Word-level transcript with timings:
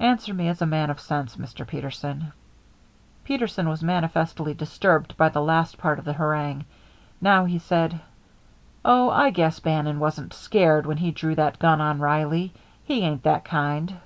Answer 0.00 0.32
me 0.32 0.48
as 0.48 0.62
a 0.62 0.66
man 0.66 0.88
of 0.88 0.98
sense, 0.98 1.36
Mr. 1.36 1.66
Peterson." 1.66 2.32
Peterson 3.22 3.68
was 3.68 3.82
manifestly 3.82 4.54
disturbed 4.54 5.14
by 5.18 5.28
the 5.28 5.42
last 5.42 5.76
part 5.76 5.98
of 5.98 6.06
the 6.06 6.14
harangue. 6.14 6.64
Now 7.20 7.44
he 7.44 7.58
said: 7.58 8.00
"Oh, 8.82 9.10
I 9.10 9.28
guess 9.28 9.60
Bannon 9.60 9.98
wasn't 10.00 10.32
scared 10.32 10.86
when 10.86 10.96
he 10.96 11.10
drawed 11.10 11.36
that 11.36 11.58
gun 11.58 11.82
on 11.82 11.98
Reilly. 12.00 12.54
He 12.84 13.02
ain't 13.02 13.24
that 13.24 13.44
kind." 13.44 13.98